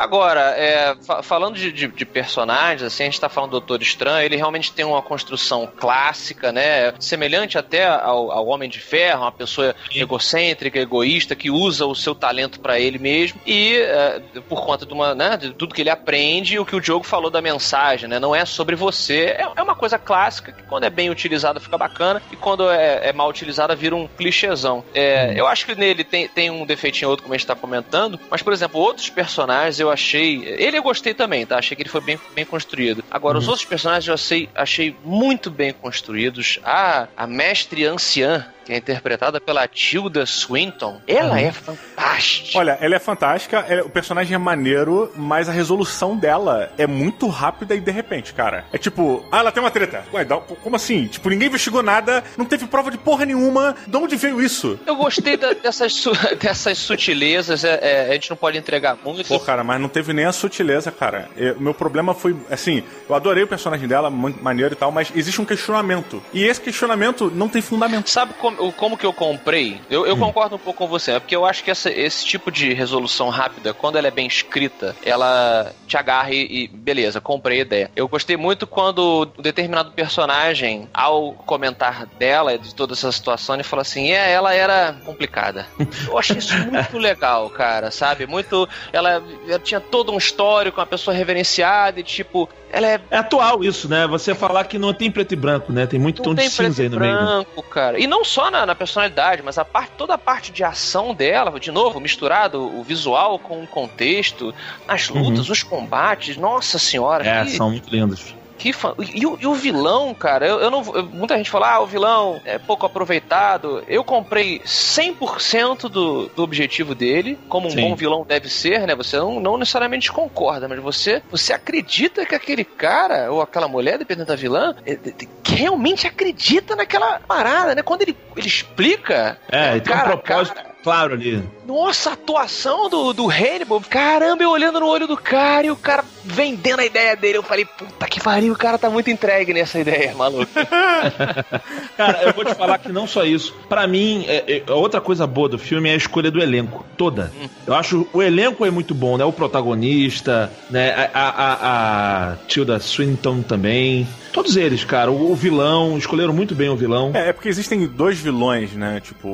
[0.03, 3.81] Agora, é, fa- falando de, de- de personagens, assim, a gente tá falando do Doutor
[3.83, 6.93] Estranho, ele realmente tem uma construção clássica, né?
[6.99, 12.15] Semelhante até ao, ao Homem de Ferro, uma pessoa egocêntrica, egoísta, que usa o seu
[12.15, 13.41] talento pra ele mesmo.
[13.47, 16.81] E é, por conta de, uma, né, de tudo que ele aprende, o que o
[16.81, 18.19] Diogo falou da mensagem, né?
[18.19, 19.37] Não é sobre você.
[19.39, 23.09] É, é uma coisa clássica que quando é bem utilizada fica bacana e quando é,
[23.09, 24.85] é mal utilizada vira um clichêzão.
[24.95, 27.55] É, Eu acho que nele tem, tem um defeitinho ou outro, como a gente tá
[27.55, 30.43] comentando, mas, por exemplo, outros personagens eu achei.
[30.59, 31.59] Ele eu gostei também, tá?
[31.59, 33.05] Achei que ele foi bem, bem construído.
[33.11, 36.59] Agora, os outros personagens eu achei, achei muito bem construídos.
[36.65, 42.59] A, a mestre anciã, que é interpretada pela Tilda Swinton, ela é fantástica.
[42.59, 47.27] Olha, ela é fantástica, é- o personagem é maneiro, mas a resolução dela é muito
[47.29, 48.65] rápida e de repente, cara.
[48.73, 50.05] É tipo, ah, ela tem uma treta.
[50.13, 51.07] Ué, como assim?
[51.09, 53.75] Tipo, ninguém investigou nada, não teve prova de porra nenhuma.
[53.87, 54.79] De onde veio isso?
[54.87, 56.05] Eu gostei da- dessas,
[56.41, 59.27] dessas sutilezas, é- é, a gente não pode entregar muito.
[59.27, 61.29] Pô, cara, mas não teve nem a sutileza, cara.
[61.57, 65.41] O meu problema foi, assim, eu adorei o personagem dela, maneiro e tal, mas existe
[65.41, 66.23] um questionamento.
[66.33, 68.09] E esse questionamento não tem fundamento.
[68.09, 69.81] Sabe como, como que eu comprei?
[69.91, 72.51] Eu, eu concordo um pouco com você, é porque eu acho que essa- esse tipo
[72.51, 77.59] de resolução rápida, quando ela é bem escrita, ela te agarra e, e beleza, comprei
[77.59, 77.91] a ideia.
[77.95, 83.63] Eu gostei muito quando um determinado personagem, ao comentar dela, de toda essa situação, ele
[83.65, 85.67] fala assim: é, ela era complicada.
[86.07, 88.27] Eu achei isso muito legal, cara, sabe?
[88.27, 88.69] Muito.
[88.93, 89.23] Ela
[89.63, 94.07] tinha todo um histórico, uma pessoa reverenciada e tipo, ela é É atual isso, né?
[94.07, 95.87] Você falar que não tem preto e branco, né?
[95.87, 97.15] Tem muito tom não de tem preto cinza aí no meio.
[97.15, 97.21] né?
[97.21, 97.99] branco, cara.
[97.99, 101.59] E não só na, na personalidade, mas a parte, toda a parte de ação dela,
[101.59, 104.55] de novo, misturado o visual com o contexto,
[104.87, 107.25] as lutas, os combates, nossa senhora.
[107.25, 107.31] Uhum.
[107.31, 108.35] É, que, são muito lindos.
[108.63, 108.71] Que
[109.13, 110.83] e, o, e o vilão, cara, eu, eu não.
[110.95, 113.83] eu- muita gente fala, ah, o vilão é pouco aproveitado.
[113.89, 117.81] Eu comprei 100% do, do objetivo dele, como um Sim.
[117.81, 118.95] bom vilão deve ser, né?
[118.95, 123.99] Você não, não necessariamente concorda, mas você, você acredita que aquele cara, ou aquela mulher,
[123.99, 124.97] dependendo da vilã, é,
[125.45, 127.83] realmente acredita naquela parada, né?
[127.83, 129.39] Quando ele, ele explica.
[129.51, 131.43] É, e tem um cara propósito cara, claro ali.
[131.67, 135.77] Nossa, a atuação do, do Hannibal, caramba, eu olhando no olho do cara e o
[135.77, 137.39] cara vendendo a ideia dele.
[137.39, 140.51] Eu falei, puta que pariu, o cara tá muito entregue nessa ideia, maluco.
[141.97, 143.55] Cara, eu vou te falar que não só isso.
[143.69, 146.85] Pra mim, é- é- outra coisa boa do filme é a escolha do elenco.
[146.97, 147.33] Toda.
[147.67, 149.25] Eu acho o elenco é muito bom, né?
[149.25, 151.09] O protagonista, né?
[151.13, 154.07] A, a, a- a Tilda Swinton também.
[154.33, 155.11] Todos eles, cara.
[155.11, 157.11] O, o vilão, escolheram muito bem o vilão.
[157.15, 159.01] É, é porque existem dois vilões, né?
[159.01, 159.29] Tipo,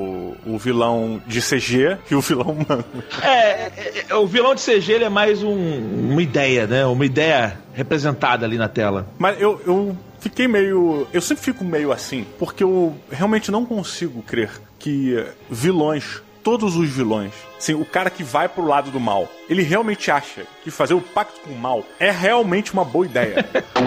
[0.45, 2.85] o vilão de CG e o vilão humano.
[3.23, 6.85] É, é, é, o vilão de CG ele é mais um- uma ideia, né?
[6.87, 9.07] Uma ideia representada ali na tela.
[9.19, 11.07] Mas eu, eu fiquei meio.
[11.13, 16.89] Eu sempre fico meio assim, porque eu realmente não consigo crer que vilões, todos os
[16.89, 20.95] vilões, assim, o cara que vai pro lado do mal, ele realmente acha que fazer
[20.95, 23.45] o pacto com o mal é realmente uma boa ideia.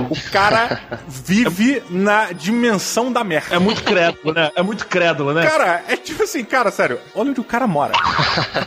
[0.10, 3.56] o cara vive na dimensão da merda.
[3.56, 4.52] É muito crédulo, né?
[4.56, 5.46] É muito crédulo, né?
[5.46, 7.94] Cara, é tipo assim, cara, sério, olha onde o cara mora.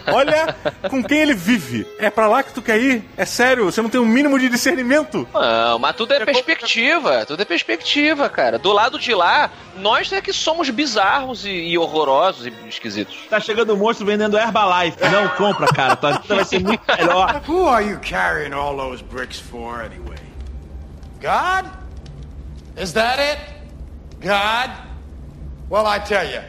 [0.06, 0.56] olha
[0.88, 1.86] com quem ele vive.
[1.98, 3.04] É pra lá que tu quer ir?
[3.16, 5.28] É sério, você não tem o um mínimo de discernimento?
[5.32, 8.58] Não, mas tudo é perspectiva, tudo é perspectiva, cara.
[8.58, 13.16] Do lado de lá, nós é que somos bizarros e, e horrorosos e esquisitos.
[13.28, 14.93] Tá chegando o monstro vendendo Herbalife.
[15.00, 15.96] Não compra, cara.
[15.96, 17.42] Tua vida vai ser muito melhor.
[17.46, 20.18] Who are you carrying all those bricks for, anyway?
[21.20, 21.70] God?
[22.76, 23.38] Is that it?
[24.20, 24.70] God?
[25.68, 26.40] Well, I tell you,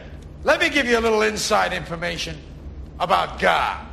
[0.44, 2.36] let me give you a little inside information
[2.98, 3.84] about God.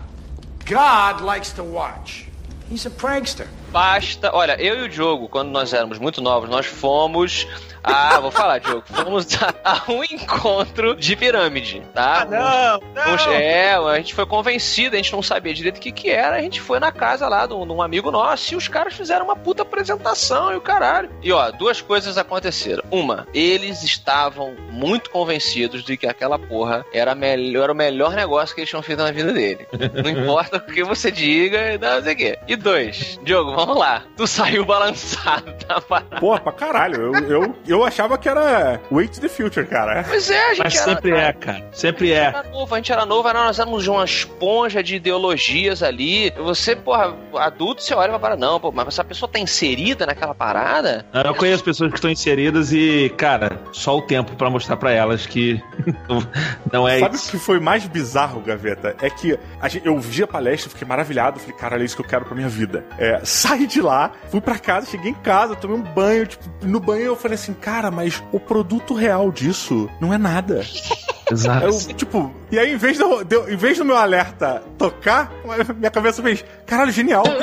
[0.65, 2.25] God likes to watch.
[2.69, 3.47] He's a prankster.
[3.73, 4.29] Basta.
[4.31, 7.47] Olha, eu e o Diogo, quando nós éramos muito novos, nós fomos.
[7.83, 8.83] Ah, vou falar, Diogo.
[8.85, 12.21] Fomos a, a um encontro de pirâmide, tá?
[12.21, 13.31] Ah, não, não.
[13.33, 16.41] É, a gente foi convencido, a gente não sabia direito o que que era, a
[16.41, 19.63] gente foi na casa lá de um, amigo nosso e os caras fizeram uma puta
[19.63, 21.09] apresentação e o caralho.
[21.23, 22.83] E ó, duas coisas aconteceram.
[22.91, 28.53] Uma, eles estavam muito convencidos de que aquela porra era, melhor, era o melhor negócio
[28.53, 29.67] que eles tinham feito na vida dele.
[30.03, 32.39] Não importa o que você diga, não sei o quê.
[32.47, 34.03] E dois, Diogo, vamos lá.
[34.17, 36.19] Tu saiu balançado da parada.
[36.19, 37.15] Porra, pra caralho.
[37.15, 40.03] Eu, eu, eu achava que era Wait the Future, cara.
[40.07, 41.69] Pois é, a gente Mas era- sempre é, cara.
[41.71, 42.15] Sempre é.
[42.17, 46.31] era novo, a gente era novo, era- nós éramos uma esponja de ideologias ali.
[46.31, 50.33] Você, porra, adulto, você olha e fala, não, pô, mas essa pessoa tá inserida naquela
[50.35, 51.05] parada?
[51.13, 55.25] Eu conheço pessoas que estão inseridas e, cara, só o tempo pra mostrar pra elas
[55.25, 55.61] que
[56.71, 57.31] não é Sabe o isso.
[57.31, 58.95] que foi mais bizarro, Gaveta?
[59.01, 62.01] É que a gente- eu vi a palestra, fiquei maravilhado, falei, caralho, é isso que
[62.01, 62.85] eu quero pra minha vida.
[62.97, 63.19] É,
[63.53, 67.03] saí de lá, fui pra casa, cheguei em casa, tomei um banho, tipo, no banho
[67.03, 70.65] eu falei assim, cara, mas o produto real disso não é nada.
[71.31, 71.65] Exato.
[71.65, 75.31] Eu, tipo, e aí, em vez, do, de, em vez do meu alerta tocar,
[75.75, 77.23] minha cabeça fez, caralho, genial.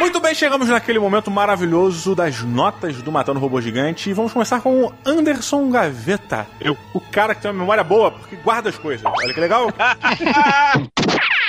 [0.00, 4.60] Muito bem, chegamos naquele momento maravilhoso das notas do Matando Robô Gigante e vamos começar
[4.62, 6.46] com o Anderson Gaveta.
[6.58, 6.74] Eu.
[6.94, 9.04] O cara que tem uma memória boa, porque guarda as coisas.
[9.04, 9.68] Olha que legal.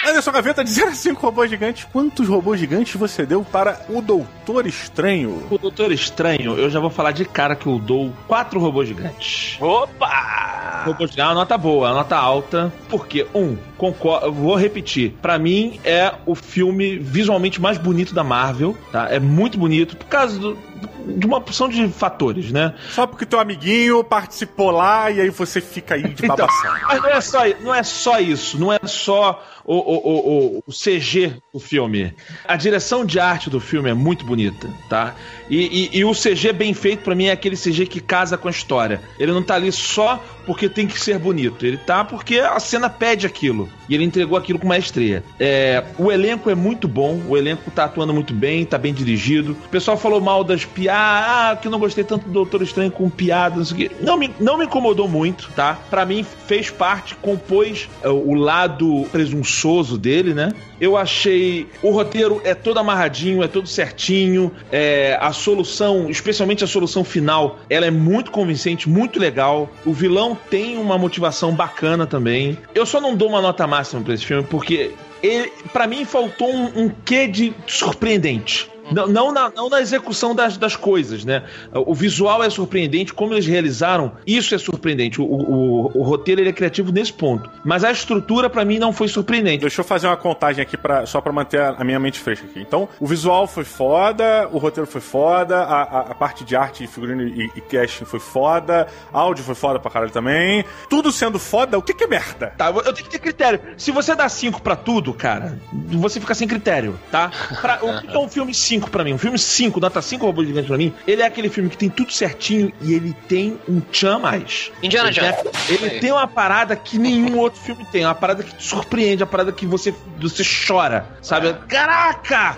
[0.03, 4.01] Anderson Gaveta, de 0 a 5 robôs gigantes, quantos robôs gigantes você deu para o
[4.01, 5.43] Doutor Estranho?
[5.49, 9.57] O Doutor Estranho, eu já vou falar de cara que eu dou 4 robôs gigantes.
[9.61, 10.83] Opa!
[10.85, 12.73] Robôs gigantes, é uma nota boa, uma nota alta.
[12.89, 15.13] Porque, um, concordo, vou repetir.
[15.21, 19.07] Para mim, é o filme visualmente mais bonito da Marvel, tá?
[19.09, 20.57] É muito bonito, por causa do,
[21.05, 22.73] de uma porção de fatores, né?
[22.89, 26.75] Só porque teu amiguinho participou lá e aí você fica aí de babação.
[26.75, 30.63] Então, mas não é, só, não é só isso, não é só o, o, o,
[30.67, 32.13] o, CG do filme.
[32.45, 35.15] A direção de arte do filme é muito bonita, tá?
[35.49, 38.47] E, e, e o CG bem feito, para mim, é aquele CG que casa com
[38.47, 39.01] a história.
[39.19, 41.65] Ele não tá ali só porque tem que ser bonito.
[41.65, 43.69] Ele tá porque a cena pede aquilo.
[43.87, 45.23] E ele entregou aquilo com maestria.
[45.39, 49.51] É, o elenco é muito bom, o elenco tá atuando muito bem, tá bem dirigido.
[49.65, 52.91] O pessoal falou mal das piadas, ah, que eu não gostei tanto do Doutor Estranho
[52.91, 53.95] com piadas, não sei o quê.
[54.01, 55.77] Não me, não me incomodou muito, tá?
[55.89, 60.53] Para mim, fez parte, compôs é, o lado presunçoso dele, né?
[60.79, 61.67] Eu achei.
[61.83, 64.51] O roteiro é todo amarradinho, é todo certinho.
[64.71, 69.69] É, a solução, especialmente a solução final, ela é muito convincente, muito legal.
[69.85, 72.57] O vilão tem uma motivação bacana também.
[72.73, 76.53] Eu só não dou uma nota máxima para esse filme porque ele, para mim faltou
[76.53, 78.70] um, um quê de surpreendente.
[78.91, 81.43] Não, não, na, não na execução das, das coisas, né?
[81.73, 85.21] O visual é surpreendente, como eles realizaram, isso é surpreendente.
[85.21, 87.49] O, o, o roteiro ele é criativo nesse ponto.
[87.63, 89.61] Mas a estrutura, para mim, não foi surpreendente.
[89.61, 92.59] Deixa eu fazer uma contagem aqui pra, só para manter a, minha mente fresca aqui.
[92.59, 96.85] Então, o visual foi foda, o roteiro foi foda, a, a, a parte de arte,
[96.87, 100.65] figurino e, e casting foi foda, áudio foi foda pra caralho também.
[100.89, 102.53] Tudo sendo foda, o que, que é merda?
[102.57, 103.59] Tá, eu tenho que ter critério.
[103.77, 107.31] Se você dá 5 para tudo, cara, você fica sem critério, tá?
[107.61, 108.80] Pra, o que é um filme 5?
[108.81, 109.13] 5 para mim.
[109.13, 110.93] Um filme 5, nota 5 robô gigante pra mim.
[111.07, 114.71] Ele é aquele filme que tem tudo certinho e ele tem um tchan mais.
[114.81, 115.35] Indiana ele Jones.
[115.67, 118.05] Tem, ele tem uma parada que nenhum outro filme tem.
[118.05, 121.49] Uma parada que te surpreende, uma parada que você, você chora, sabe?
[121.49, 121.53] É.
[121.67, 122.57] Caraca!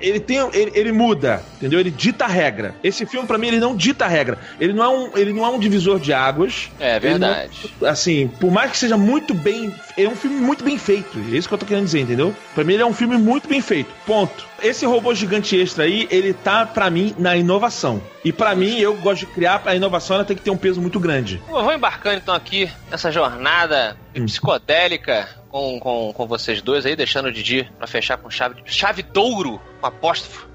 [0.00, 1.78] ele tem ele, ele, muda, entendeu?
[1.78, 2.74] Ele dita a regra.
[2.82, 4.38] Esse filme para mim ele não dita a regra.
[4.58, 6.70] Ele não é um ele não é um divisor de águas.
[6.80, 7.70] É verdade.
[7.80, 11.18] Não, assim, por mais que seja muito bem, é um filme muito bem feito.
[11.18, 12.34] É isso que eu tô querendo dizer, entendeu?
[12.54, 13.90] Para mim ele é um filme muito bem feito.
[14.06, 14.46] Ponto.
[14.62, 18.00] Esse robô gigante extra aí, ele tá para mim na inovação.
[18.24, 20.80] E para mim, eu gosto de criar, a inovação ela tem que ter um peso
[20.80, 21.42] muito grande.
[21.48, 24.24] Eu vou embarcando então aqui nessa jornada hum.
[24.24, 29.02] psicodélica com, com, com vocês dois aí, deixando o Didi pra fechar com chave, chave
[29.02, 30.51] douro, um apóstrofo.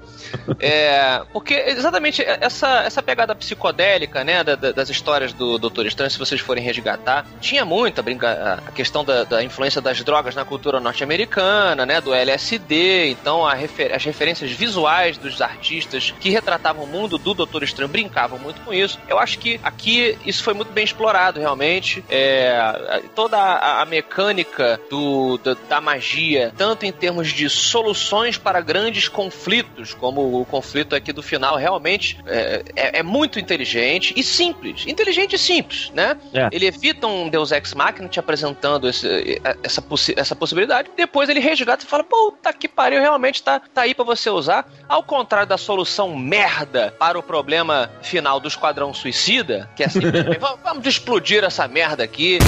[0.60, 6.10] É, porque exatamente essa, essa pegada psicodélica, né, da, da, das histórias do Doutor Estranho,
[6.10, 10.44] se vocês forem resgatar, tinha muita brinca a questão da, da influência das drogas na
[10.44, 16.86] cultura norte-americana, né, do LSD, então refer as referências visuais dos artistas que retratavam o
[16.86, 18.98] mundo do Doutor Estranho brincavam muito com isso.
[19.08, 22.04] Eu acho que aqui isso foi muito bem explorado, realmente.
[22.08, 28.60] É, toda a, a mecânica do, da, da magia, tanto em termos de soluções para
[28.60, 34.12] grandes conflitos, como como o conflito aqui do final realmente é, é, é muito inteligente
[34.16, 34.84] e simples.
[34.86, 36.16] Inteligente e simples, né?
[36.34, 36.48] É.
[36.50, 40.90] Ele evita um Deus Ex Machina te apresentando esse, essa, possi essa possibilidade.
[40.96, 44.68] Depois ele resgata e fala: puta que pariu, realmente tá, tá aí para você usar.
[44.88, 50.00] Ao contrário da solução merda para o problema final do Esquadrão Suicida, que é assim:
[50.64, 52.38] vamos explodir essa merda aqui.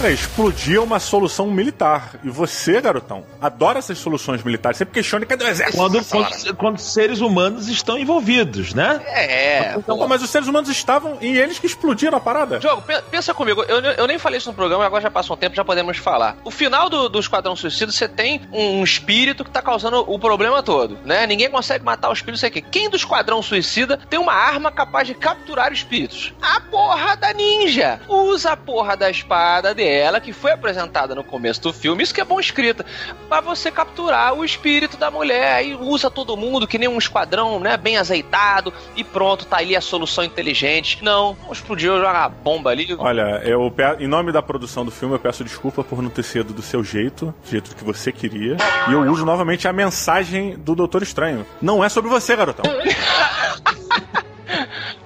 [0.00, 2.14] Peraí, explodir é uma solução militar.
[2.24, 4.78] E você, garotão, adora essas soluções militares.
[4.78, 5.76] Sempre questiona cadê o exército?
[5.76, 8.98] Quando, quando, quando, seres humanos estão envolvidos, né?
[9.04, 9.74] É.
[9.76, 12.58] Então, mas os seres humanos estavam e eles que explodiram a parada.
[12.58, 13.62] Jogo, pensa comigo.
[13.64, 16.38] Eu, eu nem falei isso no programa, agora já passou um tempo, já podemos falar.
[16.44, 20.62] O final do, do Esquadrão Suicida, você tem um espírito que tá causando o problema
[20.62, 21.26] todo, né?
[21.26, 22.62] Ninguém consegue matar o espírito, sei o quê.
[22.62, 26.32] Quem do Esquadrão Suicida tem uma arma capaz de capturar espíritos?
[26.40, 28.00] A porra da ninja!
[28.08, 32.14] Usa a porra da espada dele ela que foi apresentada no começo do filme, isso
[32.14, 32.84] que é bom escrita,
[33.28, 37.60] para você capturar o espírito da mulher, aí usa todo mundo que nem um esquadrão,
[37.60, 41.02] né, bem azeitado e pronto, tá ali a solução inteligente.
[41.02, 42.94] Não, vamos explodir, jogar uma bomba ali.
[42.98, 46.52] Olha, eu em nome da produção do filme, eu peço desculpa por não ter sido
[46.52, 48.56] do seu jeito, do jeito que você queria,
[48.88, 51.46] e eu uso novamente a mensagem do Doutor Estranho.
[51.60, 52.64] Não é sobre você, garotão.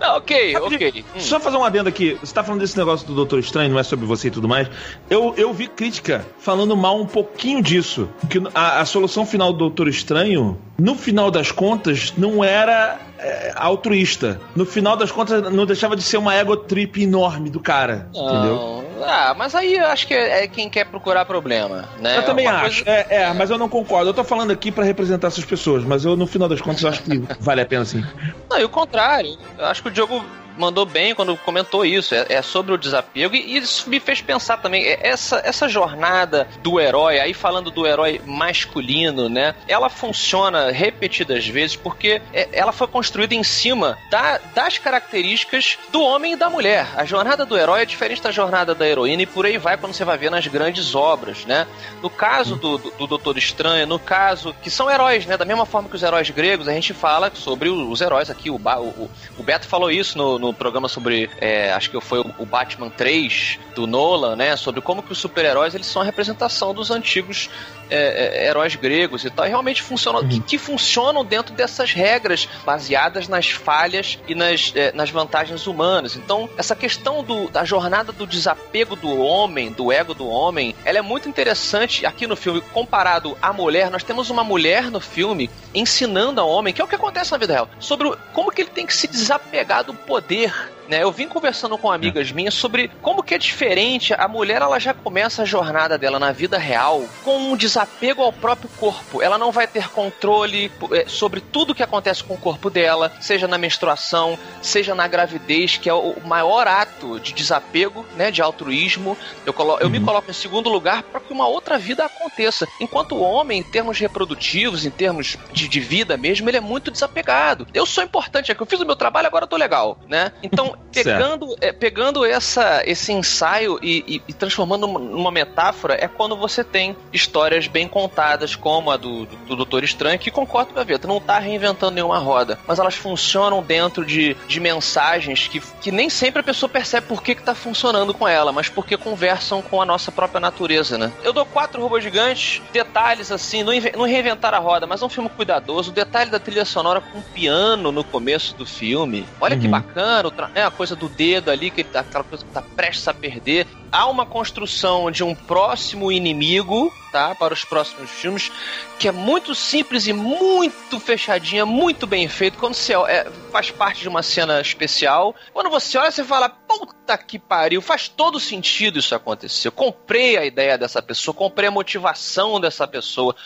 [0.04, 1.04] Não, ok, ok.
[1.16, 1.20] Hum.
[1.20, 2.18] Só fazer um adendo aqui.
[2.20, 4.68] Você tá falando desse negócio do Doutor Estranho, não é sobre você e tudo mais.
[5.08, 8.08] Eu, eu vi crítica falando mal um pouquinho disso.
[8.28, 13.52] Que a, a solução final do Doutor Estranho, no final das contas, não era é,
[13.56, 14.40] altruísta.
[14.54, 18.08] No final das contas, não deixava de ser uma ego trip enorme do cara.
[18.14, 18.28] Não.
[18.28, 18.84] Entendeu?
[19.06, 22.16] Ah, mas aí eu acho que é, é quem quer procurar problema, né?
[22.18, 22.84] Eu também Uma acho.
[22.84, 24.10] coisa- É, é, mas eu não concordo.
[24.10, 27.02] Eu tô falando aqui pra representar essas pessoas, mas eu, no final das contas, acho
[27.02, 28.02] que vale a pena sim.
[28.50, 29.36] Não, e o contrário.
[29.58, 30.24] Eu acho que o Diogo
[30.56, 32.14] mandou bem quando comentou isso.
[32.14, 33.34] É, é sobre o desapego.
[33.34, 34.84] E isso me fez pensar também.
[34.84, 39.54] é, Essa, essa jornada do herói, aí falando do herói masculino, né?
[39.68, 46.00] Ela funciona repetidas vezes porque é, ela foi construída em cima da- das características do
[46.02, 46.86] homem e da mulher.
[46.96, 49.92] A jornada do herói é diferente da jornada da heroína e por aí vai quando
[49.92, 51.66] você vai ver nas grandes obras, né?
[52.02, 55.36] No caso do, do, do Doutor Estranho, no caso que são heróis, né?
[55.36, 58.50] Da mesma forma que os heróis gregos, a gente fala sobre os heróis aqui.
[58.50, 62.46] O, o, o Beto falou isso no, no programa sobre, é, acho que foi o,
[62.46, 64.56] Batman 3 do Nolan, né?
[64.56, 67.50] Sobre como que os super-heróis eles são a representação dos antigos
[67.90, 69.46] é, é, heróis gregos e tal.
[69.46, 74.92] E realmente funcionam, que, que funcionam dentro dessas regras baseadas nas falhas e nas, é,
[74.92, 76.16] nas vantagens humanas.
[76.16, 80.98] Então, essa questão do, da jornada do desapego do homem, do ego do homem, ela
[80.98, 83.90] é muito interessante aqui no filme, comparado à mulher.
[83.90, 87.38] Nós temos uma mulher no filme ensinando ao homem, que é o que acontece na
[87.38, 90.52] vida real, sobre o- como que ele tem que se desapegar do poder.
[90.88, 94.12] Né, eu vim conversando com amigas minhas sobre como que é diferente.
[94.14, 98.32] A mulher ela já começa a jornada dela na vida real com um desapego ao
[98.32, 99.22] próprio corpo.
[99.22, 103.48] Ela não vai ter controle eh, sobre tudo que acontece com o corpo dela, seja
[103.48, 109.16] na menstruação, seja na gravidez, que é o maior ato de desapego, né, de altruísmo.
[109.46, 112.68] Eu, colo eu me coloco em segundo lugar para que uma outra vida aconteça.
[112.78, 116.90] Enquanto o homem, em termos reprodutivos, em termos de, de vida mesmo, ele é muito
[116.90, 117.66] desapegado.
[117.72, 120.32] Eu sou importante, é que eu fiz o meu trabalho, agora eu tô legal, né?
[120.42, 126.36] Então, pegando, é, pegando essa, esse ensaio e, e- e transformando numa- metáfora, é quando
[126.36, 130.80] você tem histórias bem contadas, como a do, do, do Doutor Estranho, que concordo com
[130.80, 135.60] a Veta, não tá reinventando nenhuma roda, mas elas funcionam dentro de, de mensagens que,
[135.80, 138.96] que nem sempre a pessoa percebe por que, que tá funcionando com ela, mas porque
[138.96, 141.12] conversam com a nossa própria natureza, né?
[141.22, 145.08] Eu dou quatro robôs gigantes, detalhes assim, não, não reinventar a roda, mas é um
[145.08, 149.26] filme cuidadoso, o detalhe da trilha sonora com piano no começo do filme.
[149.40, 149.70] Olha que Uhum.
[149.70, 152.62] bacana, o tra- a coisa do dedo ali, que ele tá, aquela coisa que tá
[152.62, 153.66] prestes a perder.
[153.90, 157.34] Há uma construção de um próximo inimigo, tá?
[157.34, 158.50] Para os próximos filmes,
[158.98, 162.58] que é muito simples e muito fechadinha, muito bem feito.
[162.58, 167.16] Quando você é, faz parte de uma cena especial, quando você olha, você fala, puta
[167.16, 169.68] que pariu, faz todo sentido isso acontecer.
[169.68, 173.36] Eu comprei a ideia dessa pessoa, comprei a motivação dessa pessoa.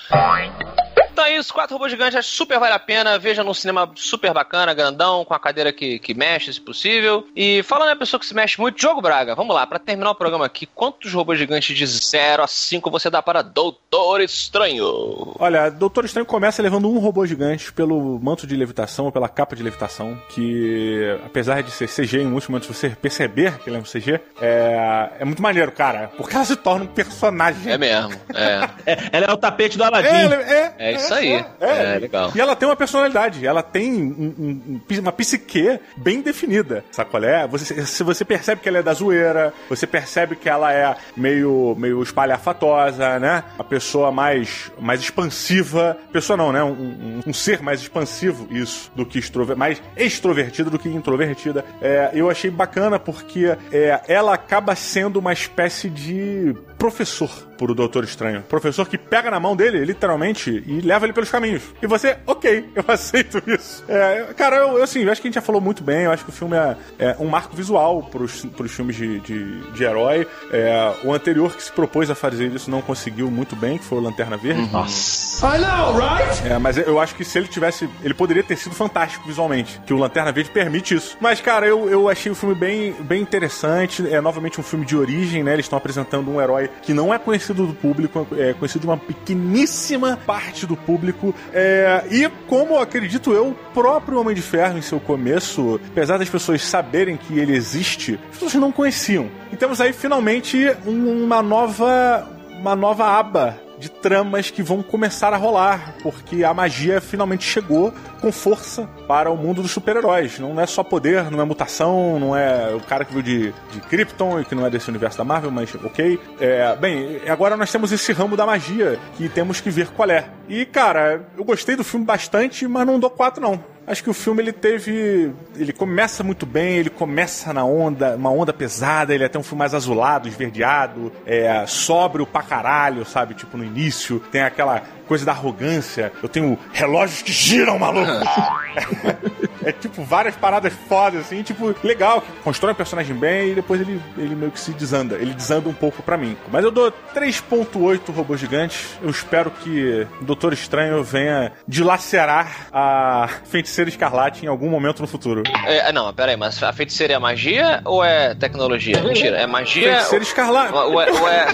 [1.18, 3.18] Então é isso, quatro robôs gigantes, super vale a pena.
[3.18, 7.26] Veja num cinema super bacana, grandão, com a cadeira que, que mexe, se possível.
[7.34, 10.14] E falando em pessoa que se mexe muito, Diogo Braga, vamos lá, pra terminar o
[10.14, 15.34] programa aqui, quantos robôs gigantes de 0 a 5 você dá para Doutor Estranho?
[15.40, 19.56] Olha, Doutor Estranho começa levando um robô gigante pelo manto de levitação, ou pela capa
[19.56, 23.80] de levitação, que apesar de ser CG em muitos momentos você perceber que ele é
[23.80, 27.72] um CG, é, é muito maneiro, cara, porque ela se torna um personagem.
[27.72, 29.08] É mesmo, é.
[29.10, 30.06] ela é o tapete do Aladdin.
[30.08, 31.44] É, é, É isso aí.
[31.60, 32.32] É, É, legal.
[32.34, 37.10] E ela tem uma personalidade, ela tem um- um- um- uma psique bem definida, sabe
[37.10, 37.46] qual é?
[37.46, 41.74] Você, se você percebe que ela é da zoeira, você percebe que ela é meio,
[41.78, 43.44] meio espalhafatosa, né?
[43.58, 45.96] A pessoa mais, mais expansiva.
[46.12, 46.62] Pessoa não, né?
[46.62, 51.64] Um, um- um ser mais expansivo, isso, do que extrovertido, mais extrovertida do que introvertida.
[51.80, 58.04] É, eu achei bacana porque é, ela acaba sendo uma espécie de professor pro Doutor
[58.04, 58.42] Estranho.
[58.42, 61.62] Professor que pega na mão dele, literalmente, e leva ele pelos caminhos.
[61.82, 63.84] E você, ok, eu aceito isso.
[63.88, 66.12] É, cara, eu, eu, assim, eu acho que a gente já falou muito bem, eu
[66.12, 69.84] acho que o filme é, é um marco visual pros, pros filmes de, de, de
[69.84, 70.26] herói.
[70.52, 73.98] É, o anterior que se propôs a fazer isso não conseguiu muito bem, que foi
[73.98, 74.70] o Lanterna Verde.
[74.72, 75.46] Nossa.
[75.46, 76.48] I know, right?
[76.48, 77.88] É, mas eu acho que se ele tivesse.
[78.02, 79.80] Ele poderia ter sido fantástico visualmente.
[79.86, 81.16] Que o Lanterna Verde permite isso.
[81.20, 84.06] Mas, cara, eu, eu achei o filme bem, bem interessante.
[84.08, 85.52] É novamente um filme de origem, né?
[85.52, 88.96] Eles estão apresentando um herói que não é conhecido do público, é conhecido de uma
[88.96, 91.34] pequeníssima parte do público.
[91.52, 96.28] É, e como acredito eu, o próprio Homem de Ferro em seu começo, apesar das
[96.28, 99.28] pessoas saberem que ele existe, as pessoas não conheciam.
[99.52, 102.28] E temos aí finalmente um- uma nova.
[102.60, 107.92] Uma nova aba de tramas que vão começar a rolar, porque a magia finalmente chegou
[108.20, 110.38] com força para o mundo dos super-heróis.
[110.38, 113.80] Não é só poder, não é mutação, não é o cara que veio de, de
[113.82, 116.20] Krypton e que não é desse universo da Marvel, mas ok.
[116.40, 120.28] É, bem, agora nós temos esse ramo da magia que temos que ver qual é.
[120.48, 123.77] E, cara, eu gostei do filme bastante, mas não dou quatro não.
[123.88, 125.32] Acho que o filme ele teve.
[125.56, 129.42] Ele começa muito bem, ele começa na onda, uma onda pesada, ele é até um
[129.42, 133.32] filme mais azulado, esverdeado, é, sóbrio pra caralho, sabe?
[133.32, 136.12] Tipo, no início, tem aquela coisa da arrogância.
[136.22, 138.12] Eu tenho relógios que giram, maluco.
[139.64, 143.78] É tipo várias paradas fodas, assim, tipo, legal, que constrói o personagem bem e depois
[143.80, 145.16] ele, ele meio que se desanda.
[145.16, 146.38] Ele desanda um pouco pra mim.
[146.50, 148.96] Mas eu dou 3.8 robôs gigantes.
[149.02, 155.08] Eu espero que o Doutor Estranho venha dilacerar a feiticeira escarlate em algum momento no
[155.08, 155.42] futuro.
[155.66, 159.02] É, não, pera aí, mas a feiticeira é magia ou é tecnologia?
[159.02, 159.92] Mentira, é magia.
[159.96, 160.72] Feiticeira escarlate.
[160.72, 161.10] Ou é.
[161.10, 161.46] Ou é...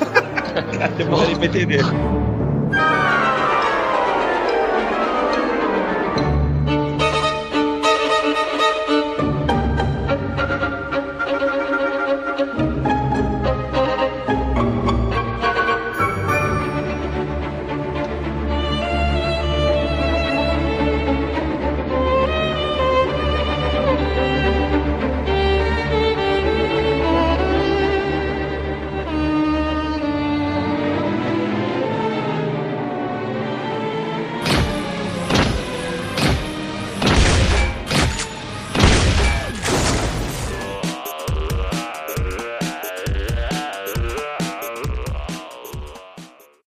[0.97, 1.83] Demorei pra entender.